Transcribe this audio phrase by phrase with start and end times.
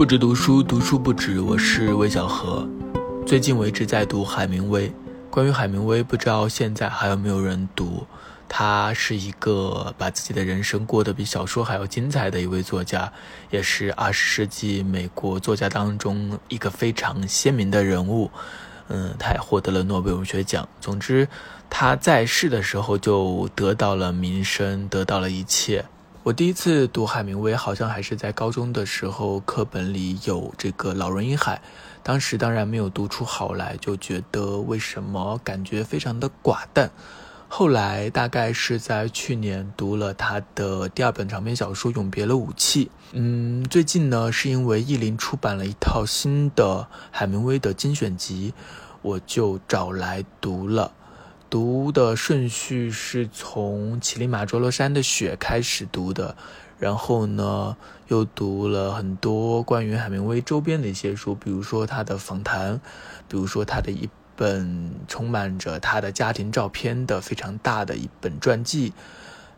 [0.00, 1.42] 不止读书，读书不止。
[1.42, 2.66] 我是魏小河，
[3.26, 4.90] 最近我一直在读海明威。
[5.28, 8.06] 关于海明威，不知道现在还有没有人读？
[8.48, 13.12] 他是一个把自己的人生过得比小说还要精彩的一位作家，
[13.50, 18.30] 也是二十世纪美国作家当中一个非常鲜明的人物。
[18.88, 20.66] 嗯，他也获得了诺贝尔文学奖。
[20.80, 21.28] 总之，
[21.68, 25.84] 他在世的时候就得到了名声，得到了一切。
[26.22, 31.56] 我第一次读海明威，好像还是在高中的时候，课本里有这个《老人与海》，
[32.02, 36.90] 当时当然没有读出好来，就觉得为什么感觉非常的寡淡。
[37.48, 42.84] 后来大概是在去年读了他的第二本长篇小说《永别了武器》。
[43.12, 48.52] 嗯，最近呢是因为译林出版了一套新的海明威的精选集，
[49.00, 50.92] 我就找来读了。
[51.50, 56.36] 读的顺序是从乞力马卓罗山的雪开始读的，
[56.78, 57.76] 然后呢，
[58.06, 62.80] 又读了很多关于海明威周边的一些书，比如说他的访谈，
[63.26, 68.92] 比如说他的一本充满着他的家庭照片的非常大的一本传记，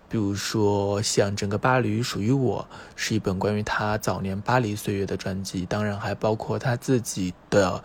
[0.09, 7.84] 比如说像整个巴黎属于我是一本关于他早年巴黎岁月的传记，当然还包括他自己的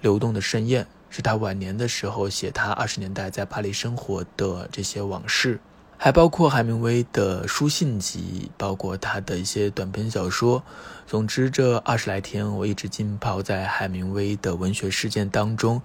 [0.00, 0.86] 流动的盛宴。
[1.14, 5.60] 是他晚年的时候写他二十年代在巴黎生活的这些往事，
[5.98, 10.64] 还包括海明威的书信集，包括他的一些短篇小说。
[11.06, 15.82] 总之，这二十来天我一直浸泡在海明威的文学事件当中，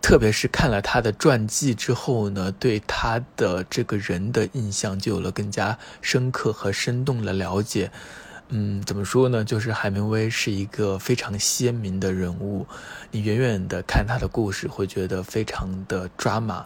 [0.00, 7.92] 特别是看了他的传记之后呢，对他的这个人的印象就有了更加深刻和生动的了解。
[8.50, 9.44] 嗯，怎么说呢？
[9.44, 12.66] 就是海明威是一个非常鲜明的人物，
[13.10, 16.64] 你远远的看他的故事，会觉得非常的抓马，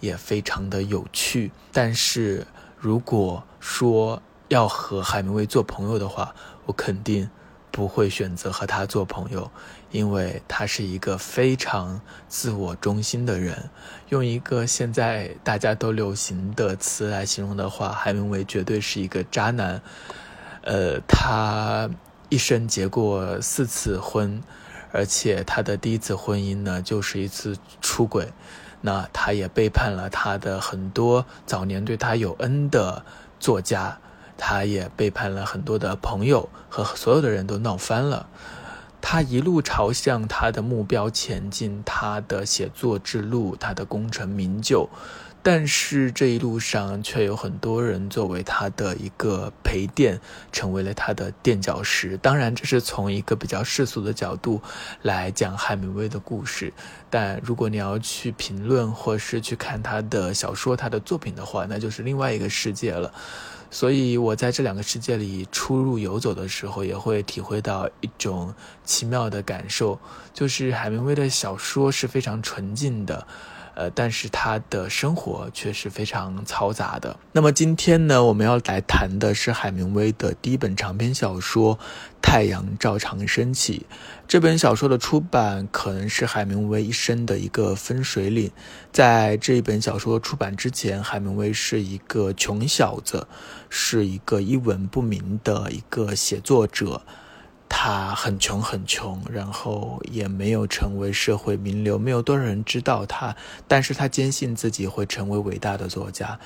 [0.00, 1.50] 也非常的有趣。
[1.72, 2.46] 但是
[2.78, 6.34] 如果说要和海明威做朋友的话，
[6.66, 7.30] 我肯定
[7.70, 9.50] 不会选择和他做朋友，
[9.90, 13.70] 因为他是一个非常自我中心的人。
[14.10, 19.80] 用一个现在大家都流行的词来形容的话，海明威绝对是一个渣男。
[20.62, 21.90] 呃，他
[22.28, 24.42] 一生结过四次婚，
[24.92, 28.32] 而且他的第一次婚姻呢，就是一次出轨。
[28.80, 33.04] 那他也背叛了他的很多早年对他有恩的
[33.38, 33.98] 作家，
[34.36, 38.28] 他也背叛了很多的朋友，和所有的人都闹翻了。
[39.00, 44.88] 他一路朝向他的目标前进，他的写作之路，他的功成名就。
[45.44, 50.20] 但是这一路上却有很多人作为他的一个陪垫，
[50.52, 52.16] 成为了他的垫脚石。
[52.18, 54.60] 当然，这是从一个比较世俗的角度
[55.02, 56.72] 来讲海明威的故事。
[57.10, 63.12] 但如果你要去评论或是去看他的小说、他的作品的话，那就是另外一个世界了。
[63.68, 68.54] 所以我在这两个世界里出入游走的时候，也会体会到一种
[68.84, 69.98] 奇妙的感受，
[70.32, 73.26] 就是海明威的小说是非常纯净的。
[73.74, 77.18] 呃，但是他的生活却是非常嘈杂的。
[77.32, 81.76] 那么今天呢，我们要来谈的是海明威的第一本长篇小说
[82.20, 83.86] 《太阳照常升起》。
[84.28, 88.50] 这本小说的出版可能是海明威一生的一个分水岭。
[88.92, 93.26] 在这一本小说出版之前，海明威是一个穷小子，
[93.68, 97.02] 是一个一文不名的一个写作者。
[97.74, 103.34] 他很穷很穷，然后也没有成为社会名流，没有多少人知道他，
[103.66, 106.38] 但是他坚信自己会成为伟大的作家。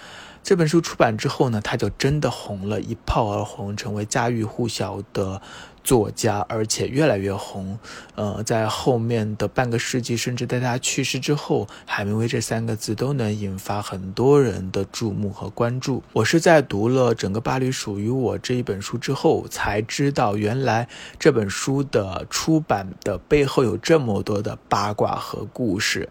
[0.45, 5.43] 这本书出版之后呢，他就真的红了，一炮而红，成为家喻户晓的。
[5.87, 7.79] 作家，而且越来越红。
[8.17, 16.03] 呃，在后面的半个世纪，甚至在他去世之后，海明威这三个字都能引发很多人的注目和关注。
[16.13, 20.89] 我是在读了《整个巴黎属于我》这一本书之后，才知道原来
[21.21, 26.09] 这本书的出版的背后有这么多的八卦和故事。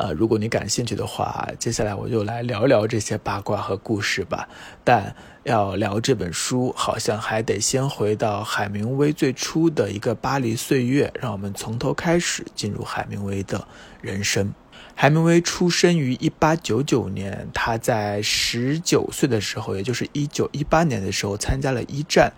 [0.00, 4.48] 呃，如果你感兴趣的话，接下来我就来聊聊这些八卦和故事吧。
[4.82, 13.68] 但要聊这本书，好像还得先回到海明威最初的一个巴黎岁月，让我们从头开始进入海明威的
[14.00, 14.50] 人生。
[14.94, 22.32] 海明威出生于一八九九年，他在十九岁的时候，也就是一九一八年的时候，参加了一战。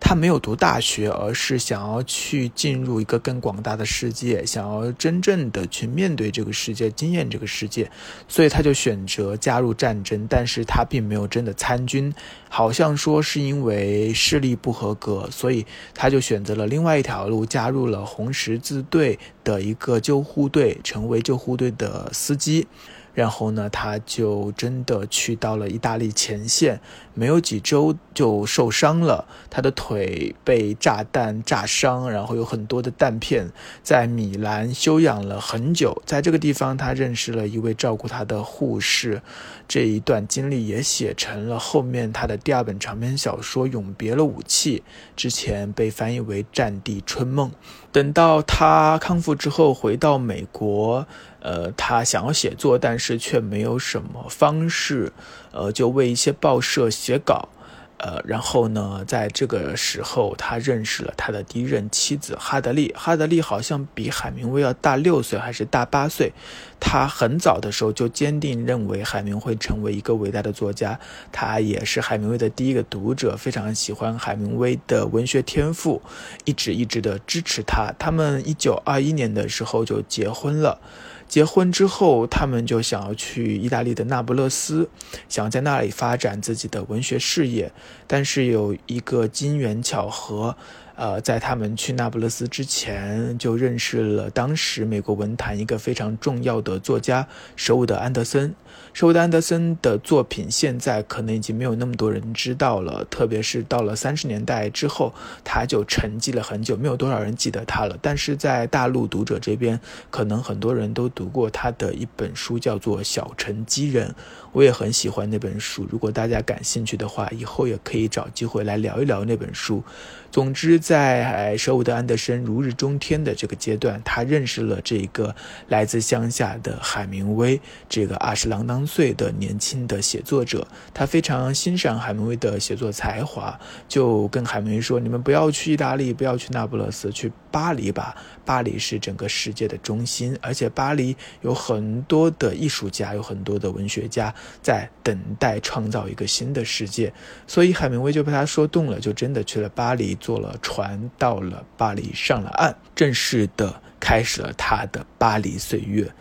[0.00, 7.90] 他没有读大学，而是想要去进入一个更广大的世界，想要真正的去面对这个世界，经验这个世界，
[8.28, 10.26] 所以他就选择加入战争。
[10.28, 12.12] 但是他并没有真的参军，
[12.50, 15.64] 好像说是因为视力不合格，所以
[15.94, 22.66] 他就选择了另外一条路，加入了红十字队的一个救护队，成为救护队的的司机。
[23.14, 26.80] 然后呢，他就真的去到了意大利前线，
[27.14, 33.52] 没有几周就受伤了，他的腿被炸弹炸伤，然后有很多的弹片，
[33.84, 39.22] 在米兰休养了很久，在这个地方他认识了一位照顾他的护士，
[39.68, 44.80] 这一段经历也写成了后面他的第二本长篇小说《永别了武器》，
[45.14, 47.50] 之前被翻译为《战地春梦》。
[47.94, 51.06] 等到他康复之后回到美国。
[51.38, 55.12] 呃，他想要写作，但是却没有什么方式，
[55.52, 57.50] 呃，就为一些报社写稿，
[57.98, 62.92] 呃，然后呢，在这个时候，他认识了他的第一任妻子哈德利。
[62.96, 66.32] 哈德利好像比海明威要大六岁，还是大八岁。
[66.80, 70.98] 他很早的时候就坚定认为海明威成为一个伟大的作家，
[71.32, 76.02] 他也是海明威的第一个读者，非常喜欢海明威的文学天赋，
[76.44, 77.92] 一直一直的支持他。
[77.98, 80.80] 他们一九二一年的时候就结婚了。
[81.26, 84.88] 结婚之后，他们就想要去意大利的那不勒斯，
[85.28, 87.72] 想在那里发展自己的文学事业。
[88.06, 90.56] 但是有一个机缘巧合。
[90.96, 97.26] 呃，在他们去那不勒斯之前，就认识了当时美国文坛一个非常重要的作家
[97.56, 98.54] 舍伍德·安德森。
[98.92, 105.12] 舍伍德·安德森的作品现在可能已经没有那么多人知道了，特别是到了三十年代之后，
[105.42, 107.98] 他就沉寂了很久，没有多少人记得他了。
[108.00, 109.78] 但是在大陆读者这边，
[110.10, 114.08] 可能很多人都读过他的一本书，叫做《小城机人》。
[114.54, 119.82] 我也很喜欢那本书，如果大家感兴趣的话，以后也可以找机会来聊一聊那本书。
[120.30, 125.34] 总之，在舍伍德·安德森如日中天的这个阶段，他认识了这个
[125.68, 130.66] 来自乡下的海明威，这个二十郎当岁的年轻的写作者。
[130.92, 133.58] 他非常欣赏海明威的写作才华，
[133.88, 138.16] 就跟海明威说：“你们不要去意大利，不要去那不勒斯，去巴黎吧。
[138.44, 147.12] 巴黎是整个世界的中心，而且巴黎有很多的艺术家，有很多的文学家。”在等待创造一个新的世界，
[147.46, 156.12] 所以海明威就被他说动了，就真的去了巴黎，坐了船到了巴黎，上了岸，正式的开始了他的巴黎岁月。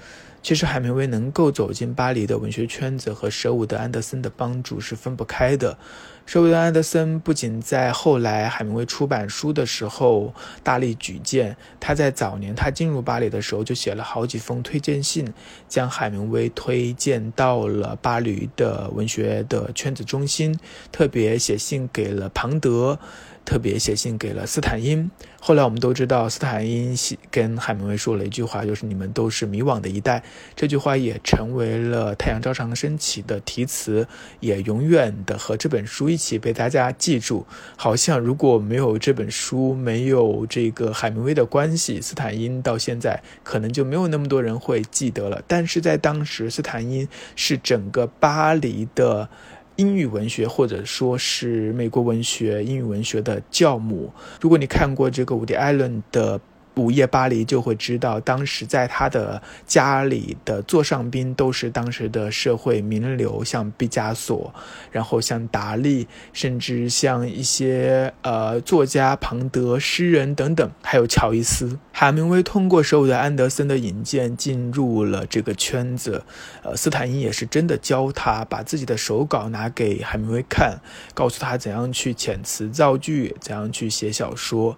[0.41, 5.77] 其实海明威能够走进巴黎的文学圈子，和舍伍德·安德森的帮助是分不开的。
[6.25, 10.33] 舍伍德·安德森不仅在后来海明威出版书的时候
[10.63, 15.31] 大力举荐，他在早年他进入巴黎的时候就写了好几封推荐信，
[15.67, 20.57] 将海明威推荐到了巴黎的文学的圈子中心，
[20.91, 22.97] 特别写信给了庞德。
[23.45, 25.09] 特别写信给了斯坦因。
[25.39, 26.95] 后来我们都知道，斯坦因
[27.29, 30.23] 跟海明威说了一句话，就是“你们都是迷惘的一代”。
[30.55, 34.07] 这句话也成为了《太阳照常升起》的题词，
[34.39, 37.45] 也永远的和这本书一起被大家记住。
[37.75, 45.41] 好像如果没有这本书，没有这个海明威的关系，斯坦因到现在可能就没有那么多人会记得了。
[45.45, 47.05] 但是在当时，斯坦因
[47.35, 49.27] 是整个巴黎的。
[49.75, 54.11] 英语文学，或者说是美国文学、英语文学的教母。
[54.39, 56.39] 如果你看过这个伍迪·艾伦的。
[56.75, 64.53] 午夜巴黎就会知道，当时在他的家里的座上宾都是当时的社会名流，像毕加索，
[64.91, 71.77] 然后像达利，甚至像一些呃作家庞德、诗人等等，还有乔伊斯。
[71.91, 76.23] 海明威通过受的安德森的引荐进入了这个圈子，
[76.63, 80.79] 呃，斯坦因也是真的教他，把自己的手稿拿给海明威看，
[81.13, 84.75] 告诉他怎样去遣词造句，怎样去写小说。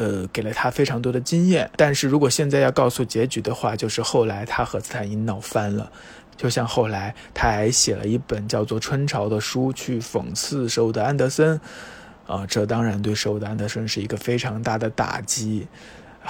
[0.00, 5.92] 呃，给了他非常多的经验，但是如果现在要告诉结局的话，就是后来他和斯坦因闹翻了，
[6.38, 11.60] 就像后来他还写了一本叫做《春潮》的书去讽刺舍伍德·安德森，
[12.26, 15.68] 啊，这当然对舍伍德·安德森是一个非常大的打击。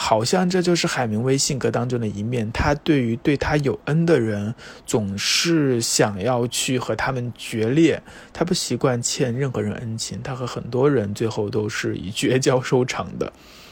[0.02, 4.54] 好像这就是海明威性格当中的一面，他对于对他有恩的人，
[4.86, 8.02] 总是想要去和他们决裂，
[8.32, 13.30] 他不习惯欠任何人恩情，他和很多人最后都是以绝交收场的。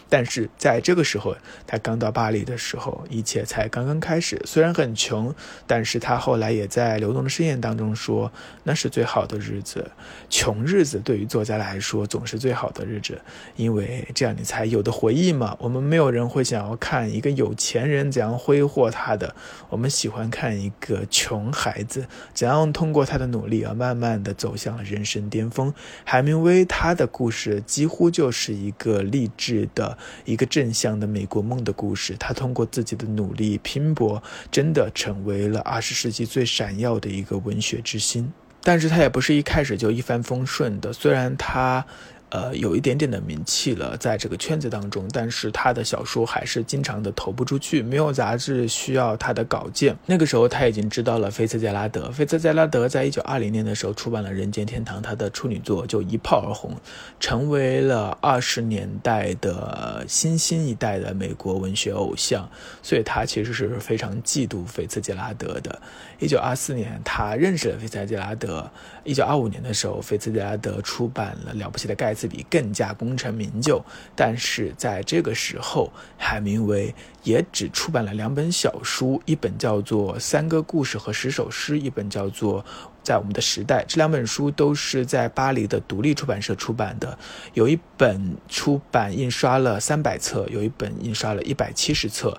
[0.09, 1.37] 但是在这个时候，
[1.67, 4.41] 他刚到巴黎的时候，一切才刚刚开始。
[4.47, 5.35] 虽然很穷，
[5.67, 8.33] 但是他后来也在《流动的盛宴》当中说，
[8.65, 9.91] 那是最好的日子。
[10.31, 13.21] 穷日子对于作家来说总是最好的日子，
[13.57, 15.55] 因为这样你才有的回忆嘛。
[15.61, 19.35] 我们没有人会想要看一个有钱人怎样挥霍他的，
[19.69, 25.75] 我们喜欢看一个穷孩子怎样通过他的努力而慢慢的走向了人生巅峰。
[26.05, 29.98] 海明威他的故事几乎就是一个励志的。
[30.25, 38.33] 一个正向的美国梦的故事，他通过自己的努力拼搏，真的成为了二十世纪最闪耀的一个文学之星。
[38.62, 41.85] 但是他也不是一开始就一帆风顺的，虽然他。
[42.30, 49.97] 呃，有一点点的名气了，在这个圈子当中，但是他的小说还是经常的投不出去，没有杂志需要他的稿件。
[50.04, 56.76] 那个时候他已经知道了菲茨杰拉德，菲茨杰拉德在一九二零年的时候出版了《人间天堂》，他的处女作就一炮而红，
[57.18, 62.47] 成为了二十年代的新兴一代的美国文学偶像，
[62.82, 65.80] 所以他其实是非常嫉妒菲茨杰拉德的。
[66.18, 68.70] 一九二四年，他认识了菲茨杰拉德。
[69.09, 73.83] 一九二五年的时候，菲茨杰拉德出版了《了不起的盖茨比》，更加功成名就。
[74.15, 82.62] 但是在这个时候，海明威也只出版了两本小书，一本叫做《三个故事和十首诗》，一本叫做。
[83.00, 87.19] 在我们的时代，这两本书都是在巴黎的独立出版社出版的。
[87.55, 92.38] 有一本出版印刷了三百册，有一本印刷了一百七十册。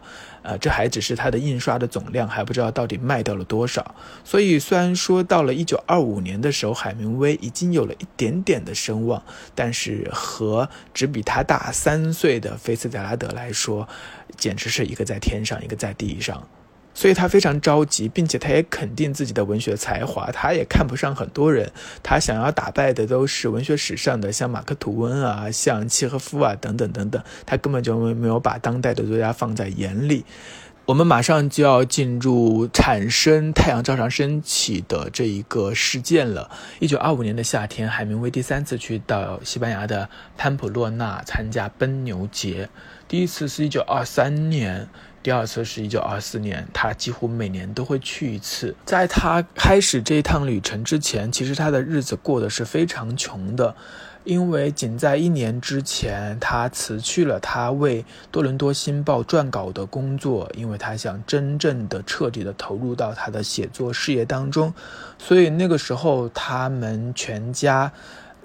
[0.49, 3.93] 呃，这还只是它的印刷的总量，还不知道到底卖掉了多少。
[4.23, 9.21] 所以，虽然说到了一九二五年的时候，海明威已经有了一点点的声望，
[9.53, 13.87] 但是和只比他大三岁的菲茨杰拉德来说，
[14.37, 16.47] 简直是一个在天上，一个在地上。
[16.99, 21.71] 所以他非常着急，并且他也肯定自己的文学才华，他也看不上很多人，
[22.03, 30.25] 他想要打败的都是文学史上的像马克吐温啊、像契诃夫啊等等等等，他根本就没没有把当代的作家放在眼里。
[30.87, 36.51] 我们马上就要进入产生太阳照常升起的这一个事件了。
[36.79, 42.67] 一九二五年的夏天，海明威第三次去到西班牙的潘普洛纳参加奔牛节，
[43.07, 44.89] 第一次是一九二三年。
[45.21, 48.73] 第二次是一九二四年，他几乎每年都会去一次。
[48.85, 53.75] 在他开始这一趟旅程之前，其实他的日子过得是非常穷的，
[54.23, 64.73] 因为仅在一年之前，他辞去了他为多伦多新报撰稿的工作，因为他想真正的、彻底的投入到他的写作事业当中。
[65.17, 67.91] 所以那个时候，他们全家。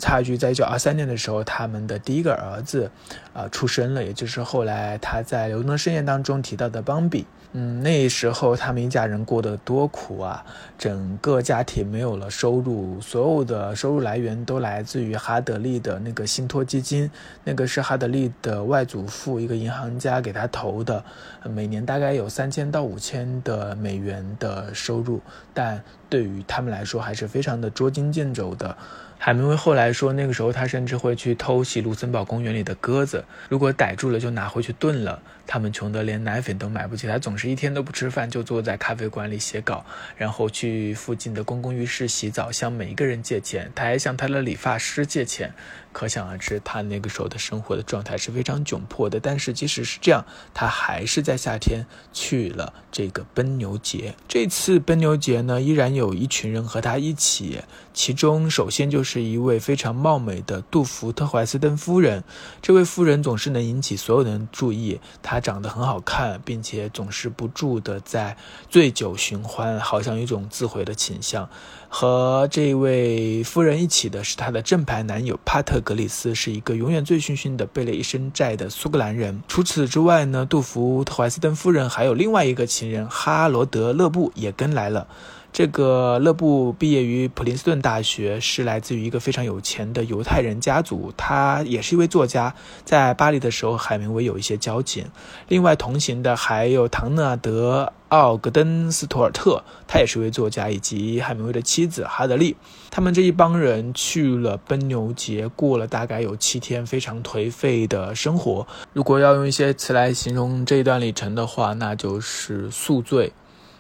[0.05, 2.91] 差距在一九二三年的时候，他们的第一个儿子，
[3.33, 7.25] 啊，出生了，也就是后来他在《流动的盛宴》当中提到的邦比。
[7.53, 10.45] 嗯，那时候他们一家人过得多苦啊！
[10.77, 17.11] 整个家庭没有了收入，所有的收入来源都来自于哈德利的那个信托基金，
[17.45, 21.03] 那个是哈德利的外祖父一个银行家给他投的，
[21.45, 25.21] 每年大概有三千到五千的美元的收入，
[25.55, 25.81] 但
[26.11, 28.77] 对于他们来说还是非常的捉襟见肘的。
[29.25, 35.23] 海明威后来说，那个时候他甚至会去偷袭卢森堡公园里的鸽子，如果逮住了就拿回去炖了。
[35.47, 39.85] 他们穷得连奶粉都买不起，他总是一天都不吃饭，就坐在咖啡馆里写稿，
[40.19, 43.73] 然后去附近的公共浴室洗澡，向每一个人借钱。
[43.75, 45.55] 他还向他的理发师借钱，
[45.95, 49.21] 可想而知，他那个时候的生活的状态是非常窘迫的。
[49.21, 54.17] 但是即使是这样，他还是在夏天去了这个奔牛节。
[54.27, 57.61] 这次奔牛节呢，依然有一群人和他一起，
[57.93, 62.25] 其中首先就是一位非常貌美的杜福特怀斯登夫人。
[62.61, 65.41] 这位夫人总是能引起所有人注意，她。
[65.45, 68.35] 长得很好看，并且总是不住的在
[68.71, 71.51] 醉酒寻欢，好像有一种自毁的倾向。
[71.97, 79.41] 和这位夫人一起的是她的正牌男友帕特格里斯，是一个永远醉醺醺的、背了一身债的苏格兰人。
[79.47, 85.07] 除此之外呢，杜福特怀斯登夫人还有另外一个情人哈罗德勒布也跟来了。
[85.53, 91.13] 这个勒布毕业于普林斯顿大学，是来自于一个非常有钱的犹太人家族。
[91.17, 92.53] 他也是一位作家，
[92.85, 95.07] 在巴黎的时候，海明威有一些交情。
[95.47, 102.57] 另外同行的还有唐纳德·奥格登斯图尔特，他也是一位作家，以及海明威的妻子哈德利。
[102.91, 108.67] 他们这一帮人去了奔牛节，过了大概有七天非常颓废的生活。
[108.93, 113.33] 如果要用一些词来形容这一段旅程的话，那就是宿醉。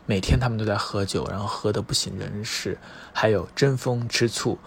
[0.06, 2.76] 每天他们都在喝酒，然后喝得不省人事，
[3.12, 4.58] 还有争风吃醋，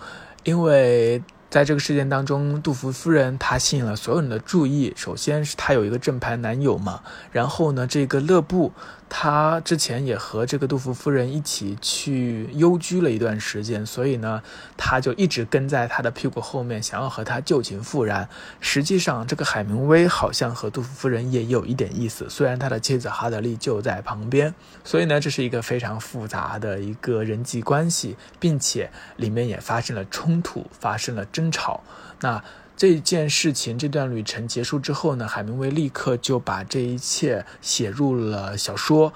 [0.44, 1.22] 因为。
[1.58, 4.94] 在这个事件当中，杜甫夫人她吸引了所有人的注意。
[4.96, 8.72] 首先是她有一个正牌男友嘛，然后呢，这个勒布
[9.10, 14.44] 他之前也和这个杜甫夫人一起去幽居了一段时间，所以呢，
[14.76, 18.28] 他就一直跟在他的屁股后面，想要和他旧情复燃。
[18.60, 24.54] 实际上，这个海明威好像和杜甫夫人也有一点意思，虽然他的妻子哈德利就在旁边。
[24.84, 31.26] 所以呢，这是一个非常复杂的一个人际关系，并且里面也发生了冲突，发生了。
[31.32, 31.82] 争吵。
[32.22, 32.44] 那
[32.76, 39.12] 这件事情，这段旅程结束之后呢，海明威立刻就把这一切写入了小说。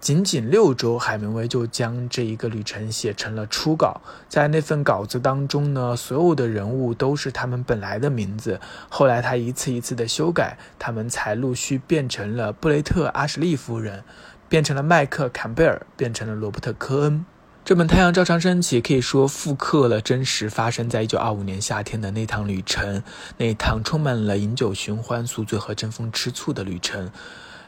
[0.00, 4.00] 仅仅六周，海明威就将这一个旅程写成了初稿。
[4.28, 8.60] 在那份稿子当中呢，所有的人物都是他们本来的名字。
[8.88, 14.02] 后来他一次一次的修改，他们才陆续变成了布雷特·阿什利夫人，
[14.48, 17.24] 变成了麦克·坎贝尔，变成了罗伯特·科恩。
[17.64, 23.04] 这本《太阳照常升起》可以说复刻了真实发生在1925年夏天的那趟旅程，
[23.38, 27.08] 那趟充满了饮酒寻欢、宿醉和争风吃醋的旅程。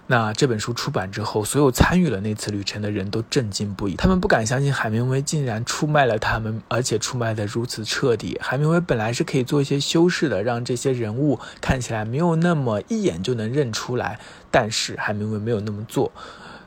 [0.08, 8.36] 那这本书出版之后，所有参与了那次旅程的人都震惊不已，他们不敢相信海明威竟然出卖了他们，而且出卖得如此彻底。
[8.42, 14.18] 海明威本来是可以做一些修饰的，让这些人物看起来没有那么一眼就能认出来，
[14.50, 16.10] 但是海明威没有那么做。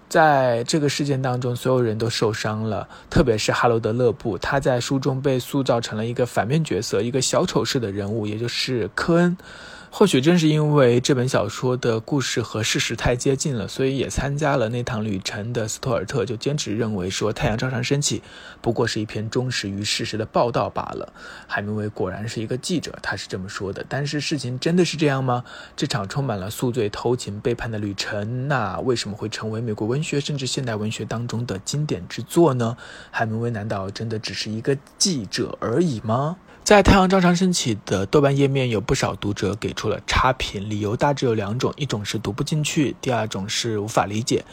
[0.09, 9.35] 在这个事件当中，所有人都受伤了，特别是哈罗德·勒布，他在书中被塑造成了一个反面角色，一个小丑式的人物，也就是科恩。
[9.97, 18.19] 或许正是因为这本小说的故事和事实太接近了，所以也参加了那趟旅程的斯托尔特就坚持认为说，《太阳照常升起》
[18.61, 21.11] 不过是一篇忠实于事实的报道罢了。
[21.47, 23.83] 海明威果然是一个记者，他是这么说的。
[23.89, 25.43] 但是事情真的是这样吗？
[25.75, 32.77] 这场充满了宿醉、偷情、背叛的旅程，那为什么会成为美国文学甚至现代文学当中的经典之作呢？
[33.09, 36.37] 海明威难道真的只是一个记者而已吗？
[36.67, 44.43] 在《太阳照常升起》的豆瓣页面，有不少读者给出了差评，理由大致有两种：一种是读不进去，第二种是无法理解。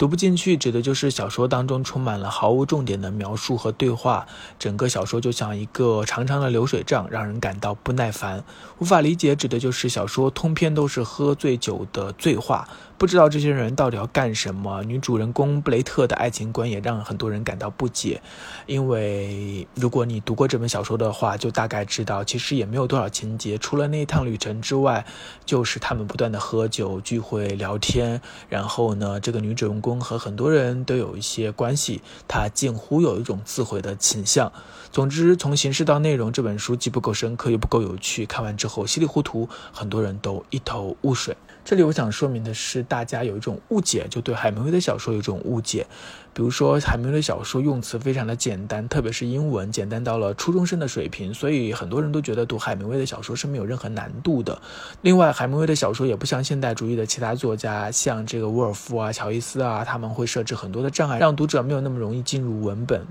[0.00, 4.26] 读不进去，指的就是小说当中充满了毫无重点的描述和对话，
[4.58, 8.42] 整个小说就像一个长长的流水账，让人感到不耐烦。
[8.78, 12.66] 无法理解，指的就是小说通篇都是喝醉酒的醉话，
[12.96, 14.82] 不知道这些人到底要干什么。
[14.84, 18.22] 女主人公布雷特的爱情观也让很多人感到不解，
[18.64, 25.04] 因为如果你读过这本小说的话，就大概知道，其实也没有多少情节，除了那一趟旅程之外，
[25.44, 29.89] 就是他们不断的喝酒、聚会、聊天，然后呢，这个女主人公。
[29.98, 34.52] 和很多人都有一些关系，他近乎有一种自毁的倾向。
[34.92, 41.34] 总之，从形式到内容，这本书既不够深刻，又不够有趣，看完之后稀里糊涂，很多人都一头雾水。
[41.64, 45.86] 这里我想说明的是，大家有一种误解，就对海明威的小说有一种误解。
[46.32, 54.60] 比如说，海明威的小说用词非常的简单，特别是英文，简单到了初中生的水平，所以很多人都觉得读海明威的小说是没有任何难度的。
[55.02, 63.04] 另外，海明威的小说也不像现代主义的其他作家，像这个沃尔夫啊、乔伊斯啊，他们会设置很多的障碍，让读者没有那么容易进入文本。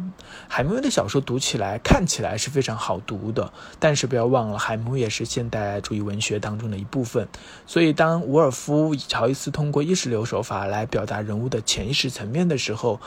[0.47, 7.27] 海明威的小说读起来、看起来是非常好读的，但是不要忘了，海明威也是现代主义文学当中的一部分。
[7.65, 12.99] 所以，当沃尔夫、乔伊斯通过意识流手法来表达人物的潜意识层面的时候，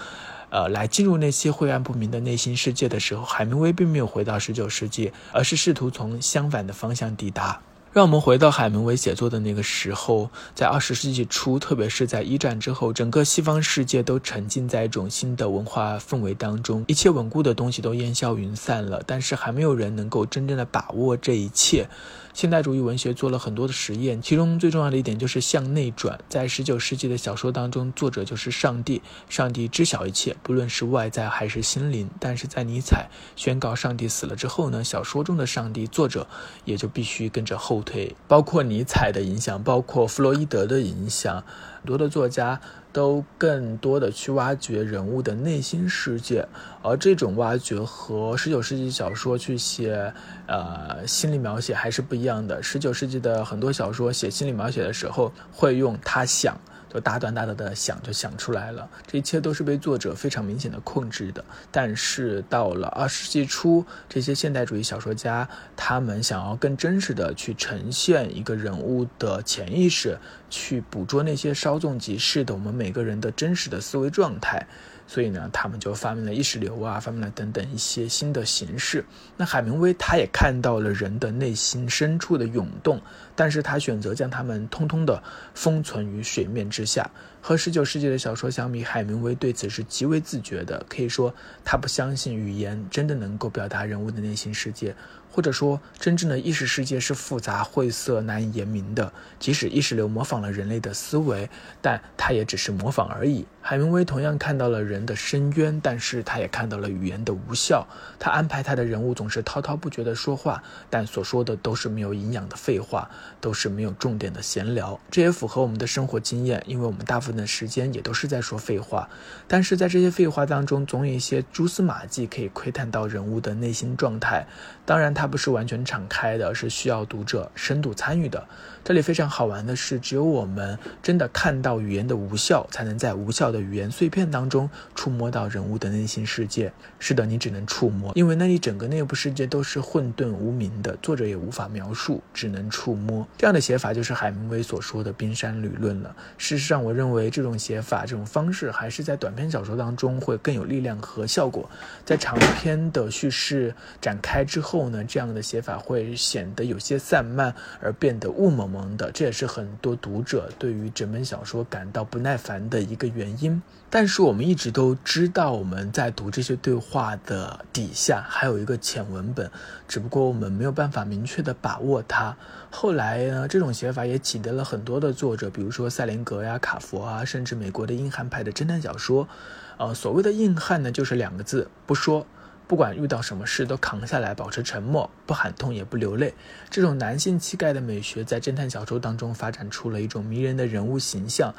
[0.50, 7.60] 呃，来进入那些晦暗不明的内心世界的时候，海明威并没有回到十九世纪，而是试图从相反的方向抵达。
[7.92, 21.86] 让我们回到海明威写作的那个时候，在二十世纪初，特别是在一战之后，整个西方世界都沉浸在一种新的文化氛围当中，一切稳固的东西都烟消云散了，但是还没有人能够真正的把握这一切。
[22.32, 26.18] 现代主义文学做了很多的实验，其中最重要的一点就是向内转。
[26.30, 32.08] 在十九世纪的小说当中，作者就是上帝，上帝知晓一切，不论是外在还是心灵。
[32.18, 36.26] 但是在尼采宣告上帝死了之后呢，小说中的上帝，作者
[36.64, 38.16] 也就必须跟着后退。
[38.26, 41.44] 包括尼采的影响，包括弗洛伊德的影响，
[41.80, 42.60] 很多的作家。
[42.92, 46.46] 都更多的去挖掘人物的内心世界，
[46.82, 50.12] 而这种挖掘和十九世纪小说去写，
[50.46, 52.62] 呃，心理描写还是不一样的。
[52.62, 56.54] 十九世纪的很多小说写心理描写的时候，会用他想。
[56.92, 61.42] 就大段大段的想就想出来了，这一切都是被作者非常明显的控制的。
[61.70, 70.18] 但是到了二十世纪初，这些现代主义小说家，他们想要更真实的去呈现一个人物的潜意识，
[70.50, 74.66] 去捕捉那些稍纵即逝的我们每个人的真实的思维状态。
[75.04, 79.04] 所以呢，他们就发明了意识流啊，发明了等等一些新的形式。
[79.36, 82.98] 那海明威他也看到了人的内心深处的涌动，
[83.34, 85.22] 但是他选择将他们通通的
[85.54, 87.10] 封存于水面之下。
[87.44, 90.86] 和十九世纪的小说相比，海明威对此是极为自觉的。
[90.88, 94.94] 可以说，他不相信语言真的能够表达人物的内心世界。
[95.34, 99.10] 或者说，真正的意识世界是复杂、晦涩、难以言明的。
[99.40, 101.48] 即使意识流模仿了人类的思维，
[101.80, 103.46] 但它也只是模仿而已。
[103.62, 107.86] 海明威同样看到了人的深渊，但是他也看到了语言的无效。
[108.18, 113.08] 他安排他的人物总是滔滔不绝地说话，但所说的都是没有营养的废话，
[113.40, 115.00] 都是没有重点的闲聊。
[115.10, 119.08] 这也符合我们的生活经验，因为我们大部分的时间也都是在说废话。
[119.48, 124.46] 但是在这些废话当中，总有一些蛛丝马迹可以窥探到人物的内心状态。
[124.84, 128.46] 当然，它不是完全敞开的，是需要读者深度参与的。
[128.84, 136.72] 这里非常好玩的是，只有我们真的看到语言的无效，才能在无效的语言碎片当中触摸到人物的内心世界。
[136.98, 143.26] 是的，你只能触摸，因为那里整个内部世界都是混沌无名的，作者也无法描述，只能触摸。
[143.38, 146.14] 这样的写法就是海明威所说的冰山理论了。
[146.36, 151.70] 事实上，我认为这种写法、这种方式还是在短篇小说当中会更有力量和效果。
[152.04, 158.62] 在长篇的叙事展开之后呢，这样的写法会显得有些散漫，而变得雾蒙。
[158.72, 163.60] 蒙的，这也是很多读者对于整本小说感到不耐烦的一个原因。
[163.90, 169.50] 但是我们一直都知道，我们在读这些对话的底下还有一个浅文本，
[169.86, 172.34] 只不过我们没有办法明确的把握它。
[172.74, 179.28] 后来呢，这种写法也启迪了很多的作者，比如说塞林格呀、卡佛啊，甚至美国的硬汉派的侦探小说。
[179.76, 182.26] 呃，所谓的硬汉呢，就是两个字：不说。
[182.66, 186.32] 不管遇到什么事都扛下来，保持沉默，不喊痛也不流泪。
[186.70, 191.54] 这种男性气概的美学在侦探小说当中发展出了一种迷人的人物形象。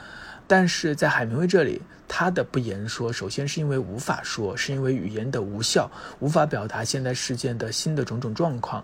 [0.47, 8.83] 但是在海明威这里，他的不言说，首先是因为无法说，是因为语言的无效，无法表达现代事件的新的种种状况。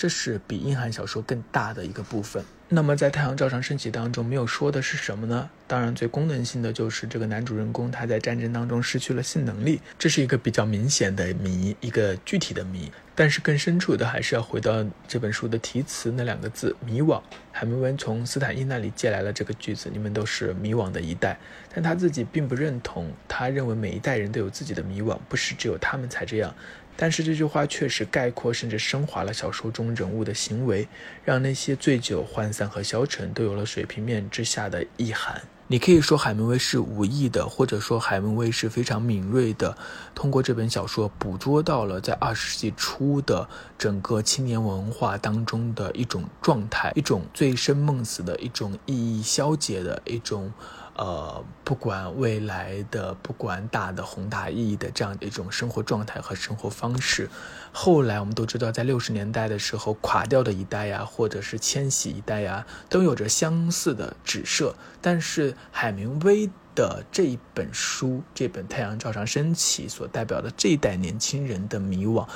[0.00, 2.42] 这是比硬汉小说更大的一个部分。
[2.70, 5.50] 那么，在太阳照常升起当中，没有说的是什么呢？
[5.66, 12.90] 当然，最功能性的就是这个男主人公他在战争当中失去了性能力，这是一个比较明显的谜，一个具体的谜。
[13.14, 17.20] 但是更深处的还是要回到这本书的题词那两个字“迷惘”。
[17.52, 21.38] 海明威从斯坦因那里借来了这个句子：“你们都是迷惘的一代。”
[21.74, 26.54] 但他自己并不认同，他认为每一代人都有自己的迷惘，不是只有他们才这样。
[27.00, 30.86] 但是这句话确实概括甚至升华了小说中人物的行为，
[31.24, 35.40] 让那些醉酒、涣散和消沉都有了水平面之下的意涵。
[35.66, 39.74] 你可以说海明威是无意的，或者说海明威是非常敏锐的，
[40.14, 50.52] 通过这本小说捕捉到了在二十世纪初的整个青年文化当中的一种状态，一种醉生梦死的一种意义消解的一种。
[51.00, 57.30] 呃，不管未来的，不管大的宏大意义的这样的一种生活状态和生活方式，
[57.72, 64.74] 后来我们都知道，在六十年代的时候，垮掉的一代呀，或者是迁徙一代呀，都有着相似的指涉。
[65.00, 66.50] 但是海明威。
[66.74, 72.26] 的这一本书，这本《太阳照常升起》所代表的这一代年轻人的迷惘，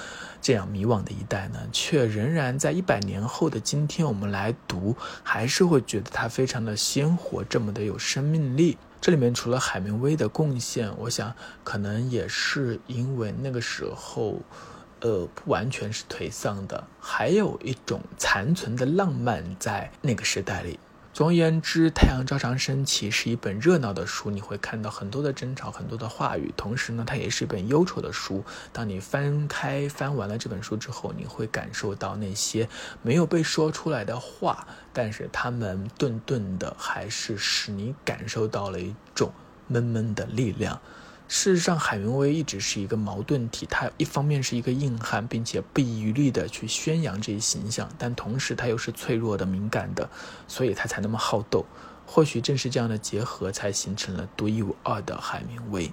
[0.40, 8.76] 这样迷惘的一代呢，却仍然在一百年后的今天，我们来读，还是会觉得它非常的鲜活，这么的有生命力。
[9.00, 14.40] 这里面除了海明威的贡献，我想可能也是因为那个时候，
[15.00, 20.78] 呃，不完全是颓丧的，还有一种残存的浪漫在那个时代里。
[21.14, 26.52] 总而言之，《太阳照常升起》是一本热闹的书，你会看到很多的争吵，很多的话语。
[26.56, 28.42] 同时呢，它也是一本忧愁的书。
[28.72, 32.68] 当你翻开、翻完了这本书之后，你会感受到那些
[33.00, 39.30] 没有被说出来的话，但是他们顿顿的，还是使你感受到了一种
[39.68, 40.80] 闷闷的力量。
[41.36, 43.66] 事实上，海明威一直是一个矛盾体。
[43.68, 50.08] 他一方面是一个硬汉，并且不遗余力地去宣扬这一形象，但同时他又是脆弱的、敏感的，
[50.46, 51.66] 所以他才那么好斗。
[52.06, 55.90] 或许正是这样的结合，才形成了独一无二的海明威。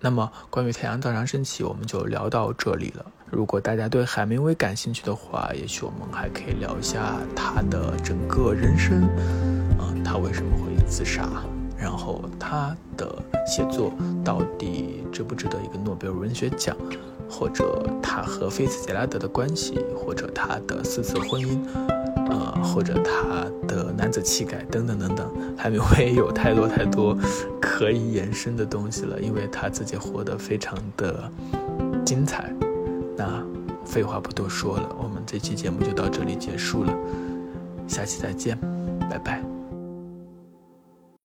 [0.00, 3.06] 那么，关于太阳照常升起，我们就聊到这里了。
[3.30, 9.02] 如果大家对海明威感兴趣的话，也许我们还可以聊一下他的整个人生，
[9.78, 11.26] 啊，他为什么会自杀？
[11.84, 13.14] 然后他的
[13.46, 13.92] 写作
[14.24, 16.74] 到底值不值得一个诺贝尔文学奖，
[17.28, 21.58] 或者他和菲茨杰拉德的关系，或者他的四次婚姻，
[22.30, 27.14] 呃，或者他的男子气概等等等等，海明威有太多太多
[27.60, 31.30] 可以延伸的东西了，因为他自己活得非常的
[32.02, 32.50] 精彩。
[33.14, 33.44] 那
[33.84, 36.94] 废话不多说了，我们这期节目就到这里结束了，
[37.86, 38.58] 下期再见，
[39.10, 39.53] 拜拜。